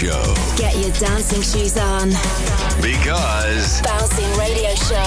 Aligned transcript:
Show. 0.00 0.34
Get 0.56 0.74
your 0.78 0.92
dancing 0.92 1.42
shoes 1.42 1.76
on. 1.76 2.08
Because 2.80 3.82
Bouncing 3.82 4.38
Radio 4.38 4.74
Show 4.76 5.04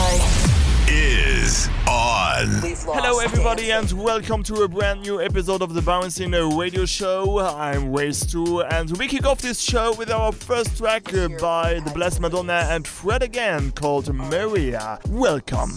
is 0.87 1.67
on. 1.89 2.45
Hello, 2.93 3.17
everybody, 3.17 3.71
and 3.71 3.91
welcome 3.93 4.43
to 4.43 4.61
a 4.61 4.67
brand 4.67 5.01
new 5.01 5.19
episode 5.19 5.63
of 5.63 5.73
the 5.73 5.81
Bouncing 5.81 6.29
Radio 6.29 6.85
Show. 6.85 7.39
I'm 7.39 7.91
Waze 7.91 8.31
2, 8.31 8.61
and 8.65 8.95
we 8.99 9.07
kick 9.07 9.25
off 9.25 9.39
this 9.39 9.59
show 9.59 9.95
with 9.95 10.11
our 10.11 10.31
first 10.31 10.77
track 10.77 11.05
by 11.41 11.81
the 11.83 11.91
Blessed 11.95 12.21
Madonna 12.21 12.67
and 12.69 12.85
Fred 12.85 13.23
again 13.23 13.71
called 13.71 14.13
Maria. 14.13 14.99
Welcome. 15.09 15.71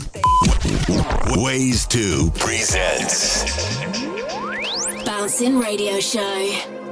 Waze 1.38 1.88
2 1.88 2.32
presents 2.38 3.46
Bouncing 5.06 5.58
Radio 5.58 6.00
Show. 6.00 6.85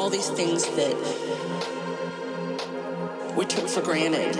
All 0.00 0.08
these 0.08 0.30
things 0.30 0.64
that 0.76 0.96
we 3.36 3.44
took 3.44 3.68
for 3.68 3.82
granted. 3.82 4.34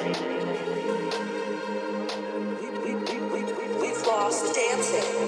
We've 3.79 4.07
lost 4.07 4.55
dancing. 4.55 5.20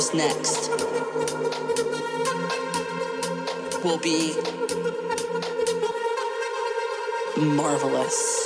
Comes 0.00 0.14
next 0.14 0.70
will 3.84 3.98
be 3.98 4.34
marvelous. 7.36 8.39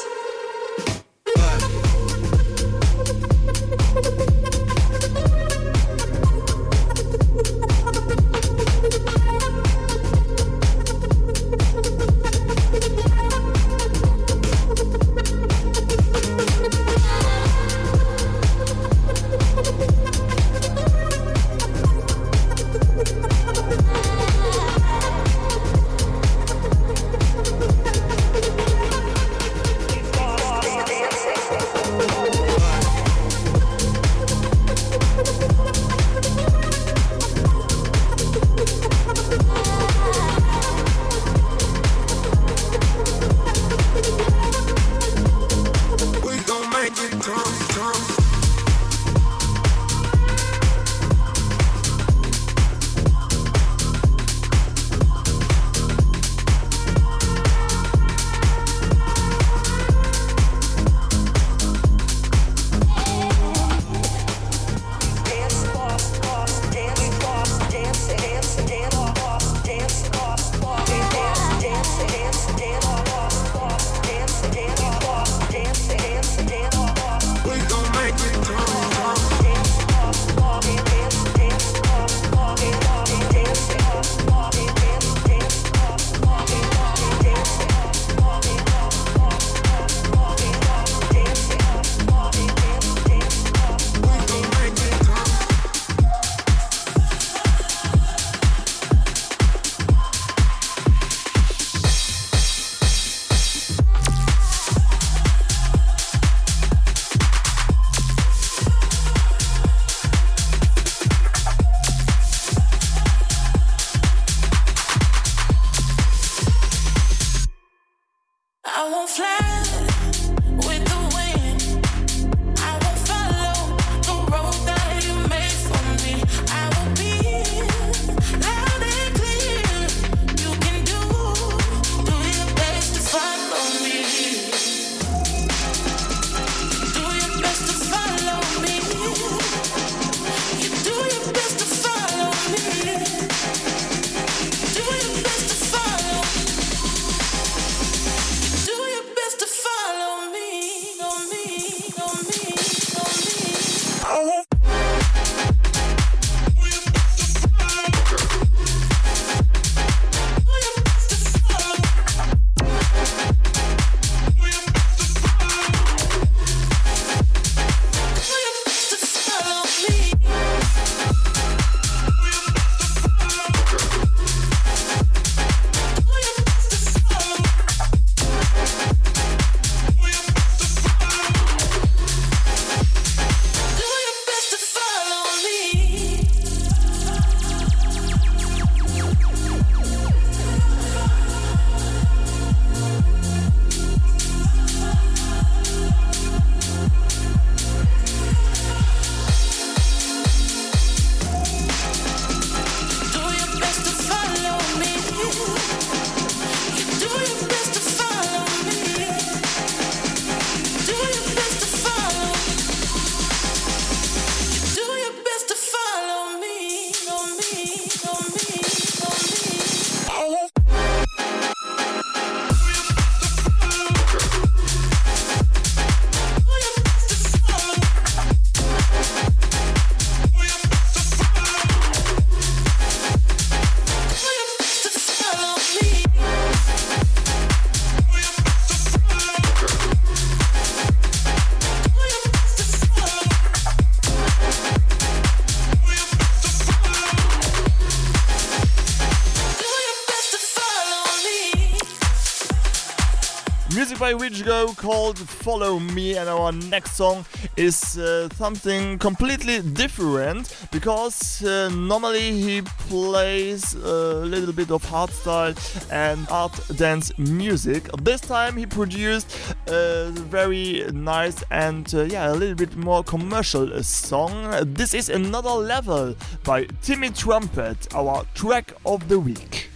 by 254.04 254.12
which 254.12 254.44
Go 254.44 254.74
called 254.74 255.18
Follow 255.18 255.78
Me, 255.78 256.18
and 256.18 256.28
our 256.28 256.52
next 256.52 256.92
song 256.92 257.24
is 257.56 257.96
uh, 257.96 258.28
something 258.34 258.98
completely 258.98 259.62
different 259.62 260.54
because 260.70 261.42
uh, 261.42 261.70
normally 261.70 262.32
he 262.32 262.60
plays 262.90 263.72
a 263.72 264.26
little 264.26 264.52
bit 264.52 264.70
of 264.70 264.84
hardstyle 264.84 265.56
and 265.90 266.18
hard 266.26 266.52
dance 266.76 267.16
music. 267.16 267.88
This 268.02 268.20
time 268.20 268.58
he 268.58 268.66
produced 268.66 269.26
a 269.68 270.10
very 270.10 270.84
nice 270.92 271.42
and 271.50 271.86
uh, 271.94 272.02
yeah, 272.02 272.30
a 272.30 272.34
little 272.34 272.56
bit 272.56 272.76
more 272.76 273.02
commercial 273.02 273.82
song. 273.82 274.34
This 274.74 274.92
is 274.92 275.08
Another 275.08 275.56
Level 275.74 276.14
by 276.44 276.66
Timmy 276.82 277.08
Trumpet, 277.08 277.94
our 277.94 278.26
track 278.34 278.74
of 278.84 279.08
the 279.08 279.18
week. 279.18 279.70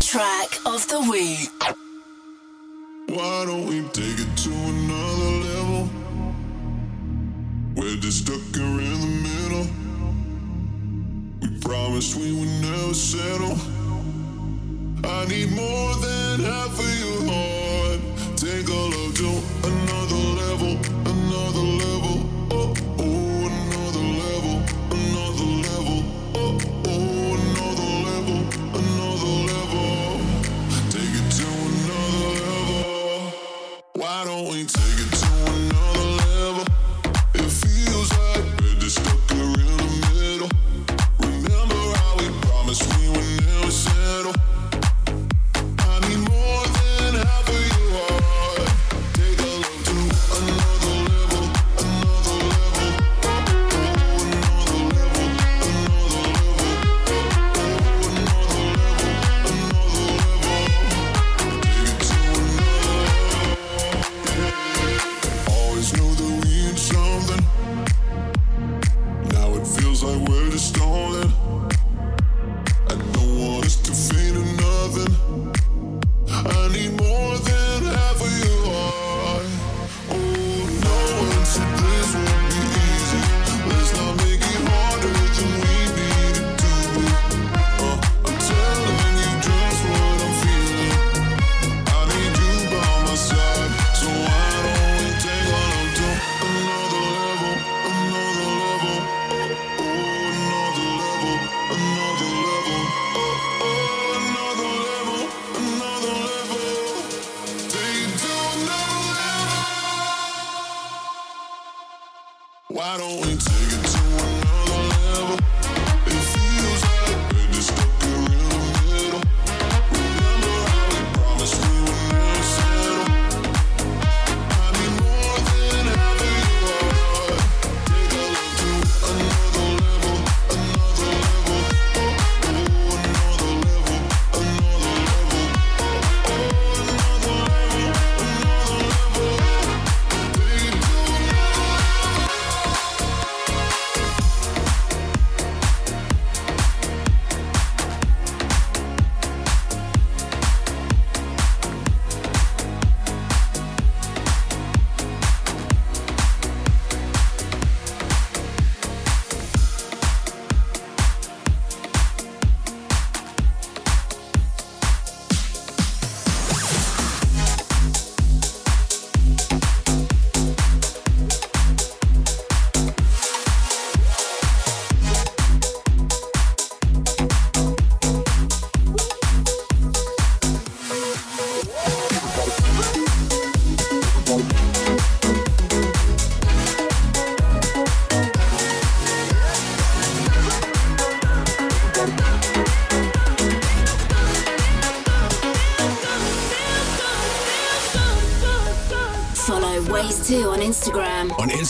Track 0.00 0.50
of 0.66 0.88
the 0.88 1.06
week. 1.08 1.73
Why 3.14 3.44
don't 3.44 3.66
we 3.66 3.80
take 3.90 4.18
it 4.18 4.36
to 4.38 4.50
another 4.50 5.30
level? 5.46 5.88
We're 7.76 7.96
just 7.98 8.26
stuck 8.26 8.42
here 8.52 8.64
in 8.64 9.00
the 9.04 9.12
middle. 9.28 9.66
We 11.40 11.48
promised 11.60 12.16
we 12.16 12.32
would 12.32 12.48
never 12.60 12.92
settle. 12.92 13.56
I 15.04 15.26
need 15.26 15.52
more 15.52 15.94
than 15.94 16.40
half 16.40 16.76
of 16.76 16.98
you. 16.98 17.03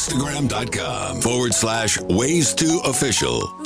Instagram.com 0.05 1.23
forward 1.23 1.55
slash 1.55 1.99
ways 2.03 2.53
to 2.53 2.79
official. 2.85 3.64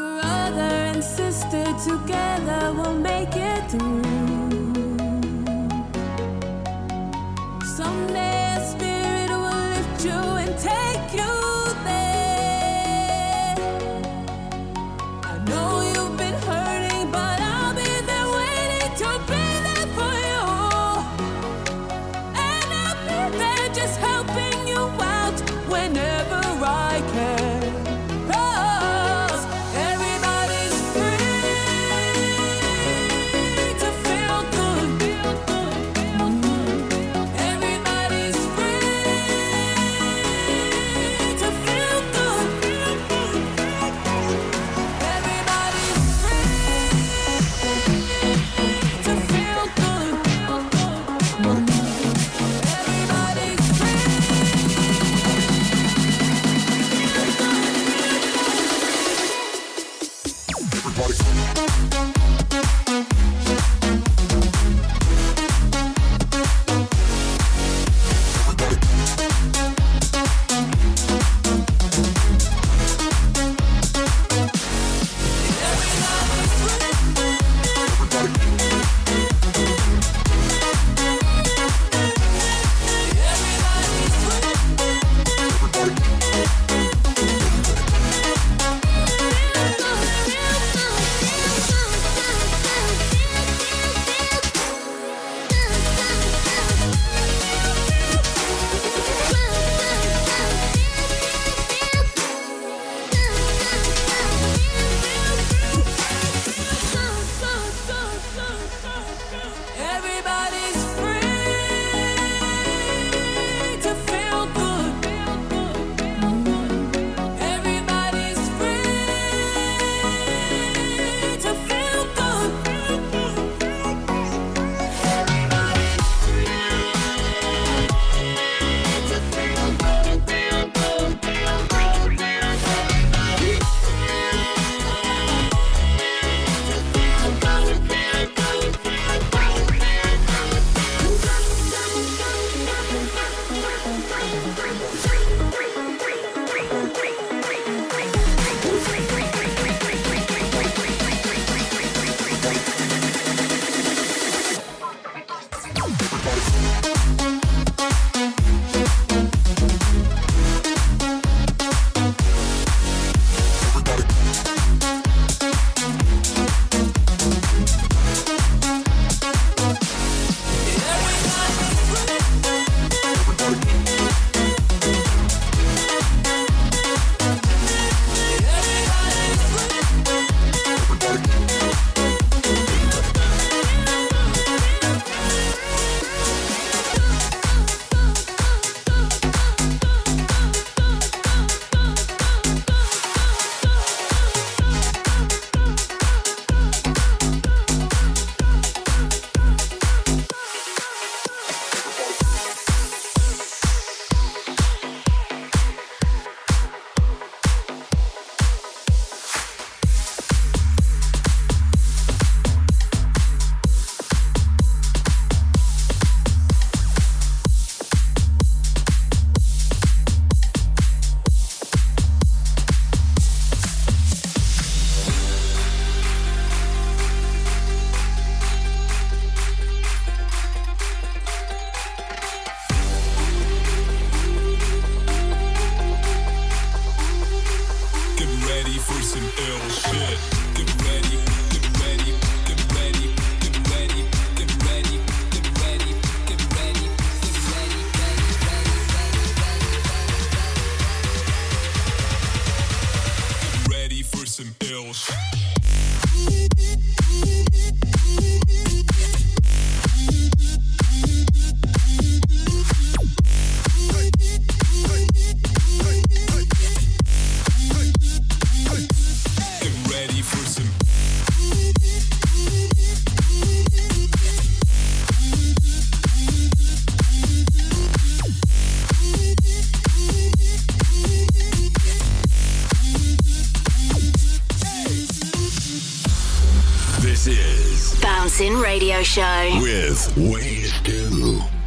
In 288.40 288.60
Radio 288.60 289.02
Show 289.02 289.58
with 289.60 290.16
Ways 290.16 290.80
to. 290.82 291.57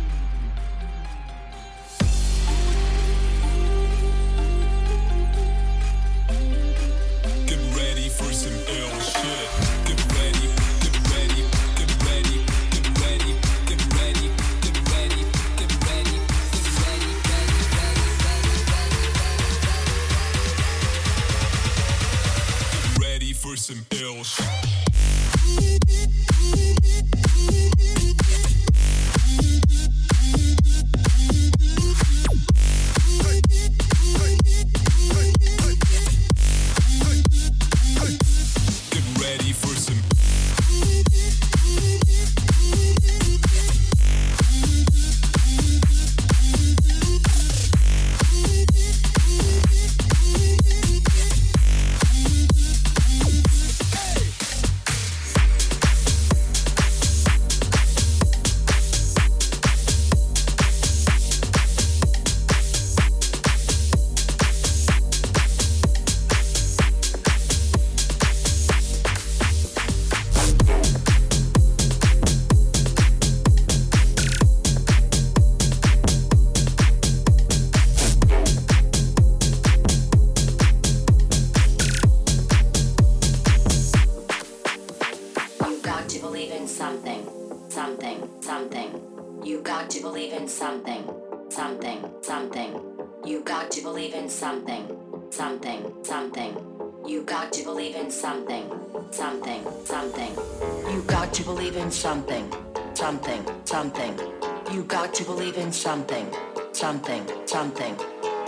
something. 107.51 107.93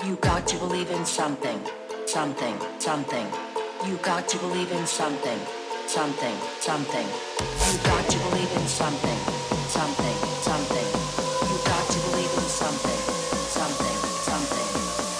You 0.05 0.15
got 0.21 0.47
to 0.47 0.57
believe 0.59 0.89
in 0.89 1.05
something, 1.05 1.59
something, 2.05 2.55
something. 2.79 3.27
You 3.85 3.97
got 3.97 4.29
to 4.29 4.37
believe 4.37 4.71
in 4.71 4.87
something, 4.87 5.39
something, 5.87 6.37
something. 6.61 7.07
You 7.67 7.77
got 7.83 8.07
to 8.07 8.17
believe 8.19 8.53
in 8.55 8.65
something, 8.65 9.19
something, 9.67 10.17
something. 10.47 10.87
You 11.51 11.57
got 11.65 11.85
to 11.91 11.99
believe 12.07 12.31
in 12.31 12.47
something, 12.47 13.01
something, 13.59 13.99
something. 14.29 14.71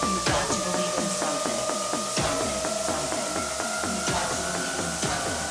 You 0.08 0.17
got 0.32 0.48
to 0.54 0.60
believe 0.67 0.96
in 1.04 1.10
something, 1.22 1.63
something, 2.24 2.62
something. 2.88 3.32
You 3.91 4.00
got 4.15 4.30
to 4.32 4.39
believe 4.48 4.80
in 4.80 4.91
something. 5.04 5.43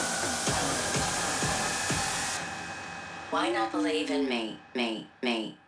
Why 3.28 3.50
not 3.50 3.72
believe 3.72 4.10
in 4.10 4.26
me, 4.26 4.64
me, 4.74 5.12
me? 5.22 5.61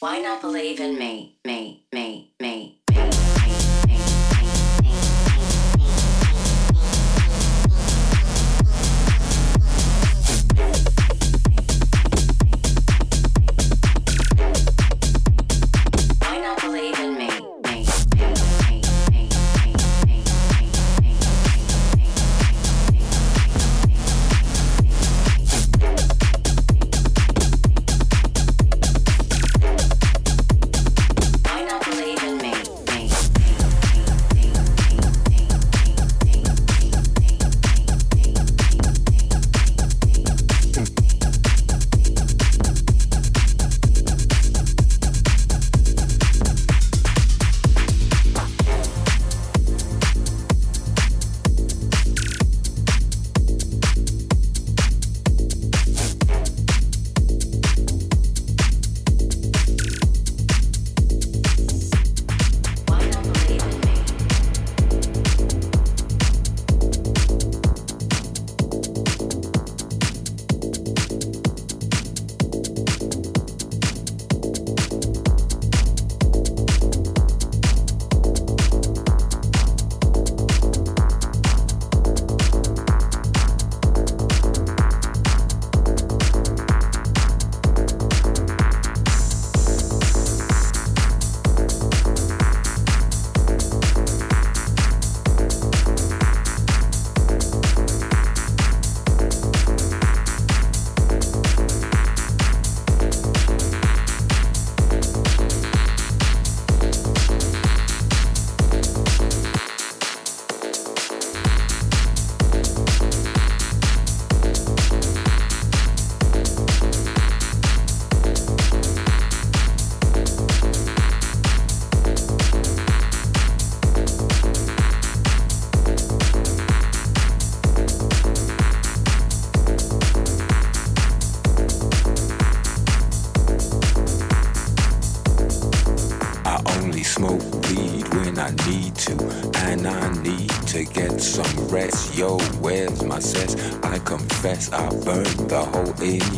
Why 0.00 0.18
not 0.18 0.40
believe 0.40 0.80
in 0.80 0.98
me, 0.98 1.30
me, 1.44 1.78
me, 1.92 2.24
me? 2.40 2.72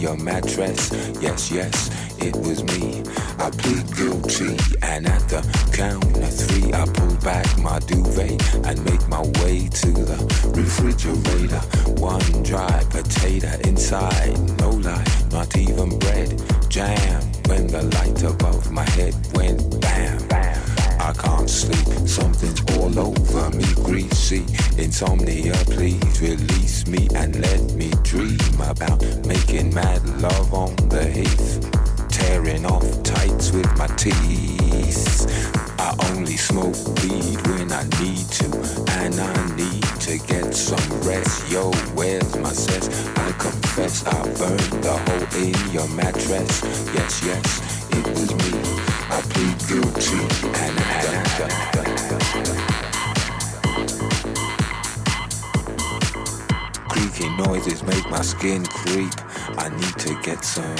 your 0.01 0.17
mattress. 0.17 0.91
Yes, 1.21 1.51
yes, 1.51 1.91
it 2.19 2.35
was 2.37 2.65
me. 2.65 3.03
I 3.39 3.51
plead 3.51 3.87
guilty, 3.97 4.57
and 4.83 5.07
at 5.07 5.29
the 5.29 5.43
count 5.73 6.05
of 6.17 6.35
three, 6.35 6.73
I 6.73 6.87
pull 6.87 7.15
back 7.17 7.47
my 7.59 7.79
duvet 7.81 8.30
So. 60.42 60.62
on. 60.62 60.80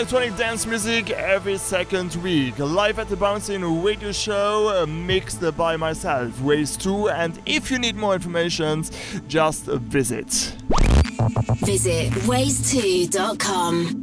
electronic 0.00 0.34
dance 0.34 0.64
music 0.64 1.10
every 1.10 1.58
second 1.58 2.14
week, 2.22 2.58
live 2.58 2.98
at 2.98 3.06
the 3.10 3.16
Bouncing 3.16 3.82
Radio 3.82 4.12
Show, 4.12 4.82
uh, 4.82 4.86
mixed 4.86 5.42
by 5.58 5.76
myself, 5.76 6.40
Ways 6.40 6.74
2. 6.78 7.10
And 7.10 7.38
if 7.44 7.70
you 7.70 7.78
need 7.78 7.96
more 7.96 8.14
information, 8.14 8.82
just 9.28 9.66
visit. 9.66 10.56
Visit 11.66 12.12
ways2.com. 12.24 13.99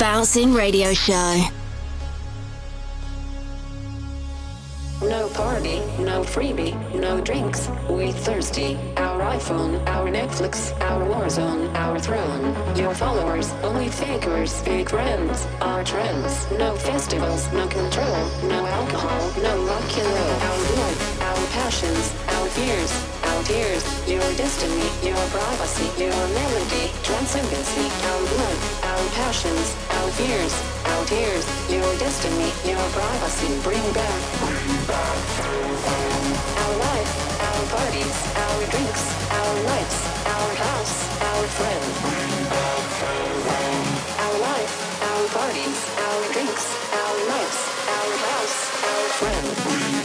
Bouncing 0.00 0.54
Radio 0.54 0.94
Show. 0.94 1.44
No 5.02 5.28
party, 5.34 5.80
no 5.98 6.22
freebie, 6.22 6.74
no 6.98 7.20
drinks. 7.20 7.68
We 7.86 8.10
thirsty. 8.10 8.78
Our 8.96 9.20
iPhone, 9.36 9.86
our 9.86 10.08
Netflix, 10.08 10.72
our 10.80 11.06
Warzone, 11.06 11.70
our 11.74 11.98
throne. 11.98 12.76
Your 12.78 12.94
followers, 12.94 13.52
only 13.62 13.90
fakers, 13.90 14.58
fake 14.62 14.88
friends. 14.88 15.46
Our 15.60 15.84
trends, 15.84 16.50
no 16.52 16.74
festivals, 16.76 17.52
no 17.52 17.68
fears, 30.20 30.54
our 30.84 31.04
tears. 31.06 31.44
Your 31.70 31.90
destiny, 31.96 32.52
your 32.68 32.84
privacy. 32.92 33.48
Bring 33.62 33.86
back. 33.92 34.20
Our 36.62 36.74
life, 36.88 37.10
our 37.48 37.62
parties, 37.76 38.16
our 38.44 38.60
drinks, 38.72 39.04
our 39.40 39.54
lights, 39.70 39.98
our 40.36 40.50
house, 40.66 40.94
our 41.28 41.44
friends. 41.56 41.94
Our 44.24 44.36
life, 44.48 44.72
our 45.10 45.24
parties, 45.38 45.78
our 46.06 46.22
drinks, 46.34 46.64
our 47.00 47.16
lights, 47.32 47.60
our 47.96 48.12
house, 48.28 48.56
our 48.90 49.04
friend. 49.18 49.99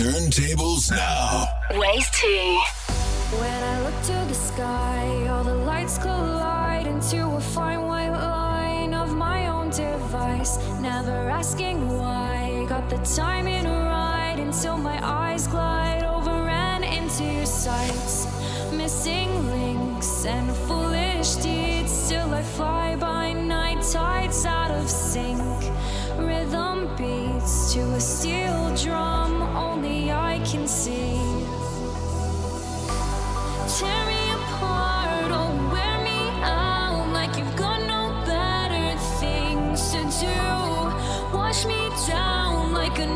turntables 0.00 0.90
now. 0.90 1.46
Ways 1.78 2.08
to. 2.08 2.60
When 3.38 3.62
I 3.62 3.82
look 3.82 4.02
to 4.04 4.18
the 4.28 4.34
sky, 4.34 5.26
all 5.28 5.44
the 5.44 5.54
lights 5.54 5.98
collide 5.98 6.86
into 6.86 7.26
a 7.26 7.40
fine 7.40 7.82
white 7.82 8.08
line 8.08 8.94
of 8.94 9.14
my 9.14 9.48
own 9.48 9.68
device. 9.68 10.56
Never 10.80 11.28
asking 11.28 11.86
why. 11.98 12.64
Got 12.66 12.88
the 12.88 12.96
timing 13.14 13.66
right 13.66 14.38
until 14.38 14.78
my 14.78 14.98
eyes 15.04 15.46
glide 15.46 16.02
over 16.02 16.48
and 16.48 16.82
into 16.82 17.24
your 17.24 17.44
sights 17.44 18.29
missing 18.90 19.32
links 19.50 20.26
and 20.26 20.50
foolish 20.66 21.34
deeds. 21.36 22.08
Till 22.08 22.34
I 22.34 22.42
fly 22.42 22.96
by 22.96 23.32
night 23.32 23.82
tides 23.92 24.44
out 24.44 24.72
of 24.72 24.90
sync. 24.90 25.40
Rhythm 26.18 26.88
beats 26.96 27.72
to 27.72 27.82
a 27.94 28.00
steel 28.00 28.74
drum, 28.74 29.42
only 29.56 30.10
I 30.10 30.40
can 30.50 30.66
see. 30.66 31.14
Tear 33.78 34.02
me 34.12 34.22
apart, 34.38 35.30
or 35.38 35.48
wear 35.72 35.96
me 36.08 36.22
out 36.42 37.06
like 37.12 37.38
you've 37.38 37.56
got 37.56 37.80
no 37.94 38.02
better 38.26 38.98
things 39.22 39.78
to 39.92 40.00
do. 40.26 40.40
Wash 41.38 41.64
me 41.64 41.80
down 42.08 42.72
like 42.72 42.98
a 42.98 43.06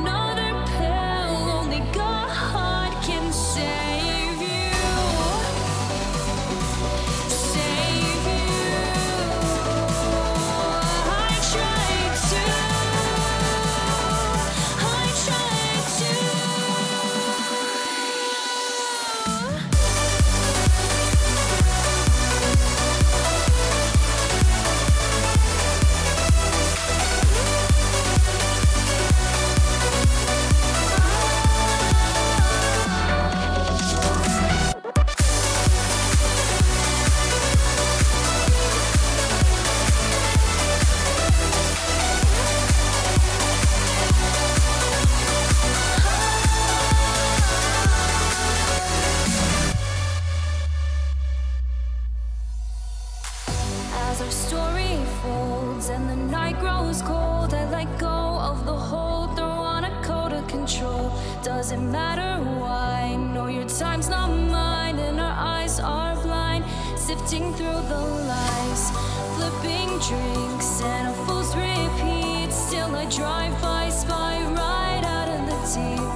Sifting 67.16 67.54
through 67.54 67.66
the 67.66 68.00
lies, 68.26 68.90
flipping 69.36 69.86
drinks, 70.00 70.82
and 70.82 71.06
a 71.06 71.12
fool's 71.24 71.54
repeat. 71.54 72.52
Still, 72.52 72.92
I 72.96 73.04
drive 73.08 73.54
by, 73.62 73.88
spy 73.88 74.42
right 74.52 75.04
out 75.04 75.28
of 75.28 75.46
the 75.46 75.56
deep. 75.74 76.10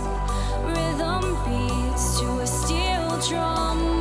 Rhythm 0.67 1.23
beats 1.47 2.19
to 2.19 2.27
a 2.41 2.47
steel 2.47 3.21
drum, 3.29 4.01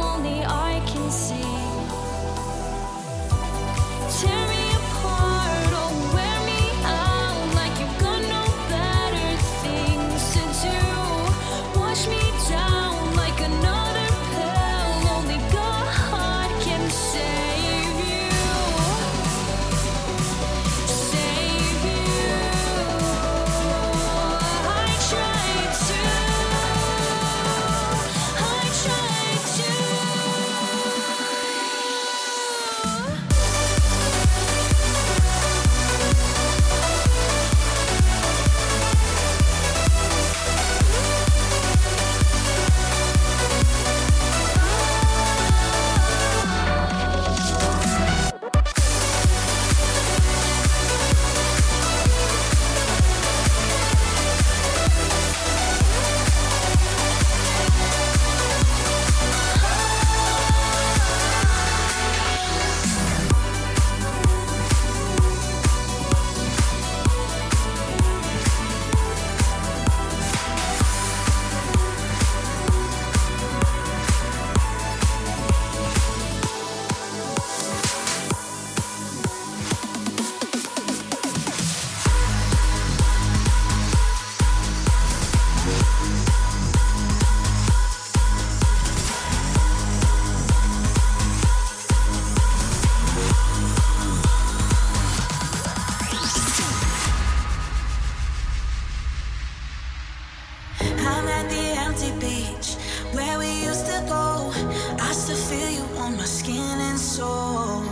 we 103.97 104.03
used 104.03 104.09
to 104.09 104.13
go. 104.13 104.51
I 104.99 105.11
still 105.13 105.35
feel 105.35 105.69
you 105.69 105.83
on 105.97 106.17
my 106.17 106.25
skin 106.25 106.79
and 106.79 106.99
soul. 106.99 107.83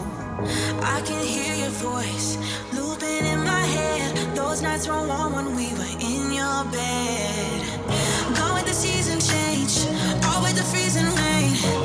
I 0.82 1.02
can 1.06 1.26
hear 1.26 1.56
your 1.56 1.70
voice 1.70 2.38
looping 2.74 3.26
in 3.26 3.44
my 3.44 3.66
head. 3.66 4.36
Those 4.36 4.62
nights 4.62 4.88
were 4.88 5.08
warm 5.08 5.34
when 5.34 5.56
we 5.56 5.74
were 5.74 5.96
in 6.00 6.34
your 6.34 6.66
bed. 6.72 7.62
Gone 8.38 8.56
with 8.56 8.66
the 8.66 8.74
season 8.74 9.20
change, 9.20 9.88
all 10.26 10.42
with 10.44 10.56
the 10.56 10.64
freezing 10.64 11.10
rain. 11.16 11.85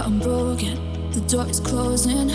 Yeah, 0.00 0.06
I'm 0.06 0.18
broken. 0.18 1.10
The 1.10 1.20
door 1.20 1.46
is 1.46 1.60
closing. 1.60 2.28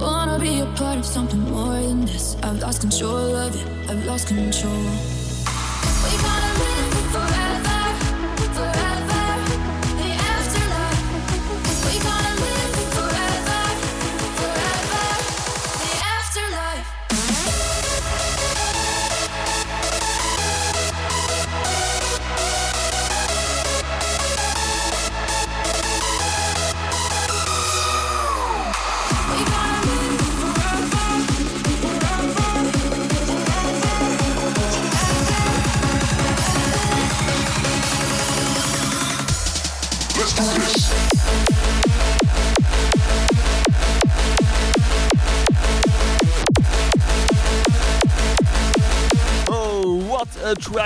Wanna 0.00 0.40
be 0.40 0.60
a 0.60 0.66
part 0.74 0.98
of 0.98 1.06
something 1.06 1.40
more 1.50 1.80
than 1.80 2.04
this. 2.04 2.36
I've 2.42 2.58
lost 2.58 2.80
control 2.80 3.36
of 3.36 3.54
it. 3.54 3.90
I've 3.90 4.04
lost 4.06 4.26
control. 4.26 5.09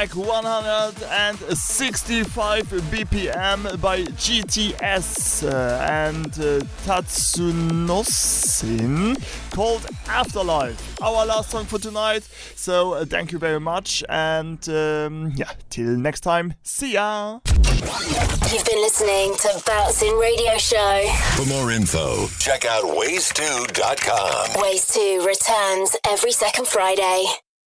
Track 0.04 0.16
165 0.16 2.66
BPM 2.90 3.80
by 3.80 4.02
GTS 4.02 5.50
uh, 5.50 5.82
and 5.82 6.26
uh, 6.26 6.60
Tatsunoshin 6.84 9.16
called 9.50 9.86
Afterlife. 10.06 11.00
Our 11.00 11.24
last 11.24 11.48
song 11.48 11.64
for 11.64 11.78
tonight. 11.78 12.28
So 12.54 12.92
uh, 12.92 13.06
thank 13.06 13.32
you 13.32 13.38
very 13.38 13.60
much 13.60 14.04
and 14.10 14.68
um, 14.68 15.32
yeah, 15.36 15.52
till 15.70 15.96
next 15.96 16.20
time. 16.20 16.52
See 16.62 16.92
ya. 16.92 17.38
You've 17.46 18.66
been 18.66 18.82
listening 18.82 19.34
to 19.38 19.62
Bouncing 19.64 20.18
Radio 20.18 20.58
Show. 20.58 21.08
For 21.36 21.46
more 21.46 21.70
info, 21.70 22.26
check 22.40 22.66
out 22.66 22.84
ways2.com. 22.84 24.60
Ways 24.62 24.86
2 24.88 25.24
returns 25.26 25.96
every 26.06 26.32
second 26.32 26.66
Friday. 26.66 27.24